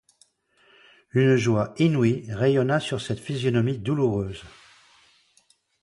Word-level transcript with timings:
Une 1.11 1.35
joie 1.35 1.75
inouïe 1.77 2.25
rayonna 2.33 2.79
sur 2.79 2.99
cette 2.99 3.19
physionomie 3.19 3.77
douloureuse. 3.77 4.41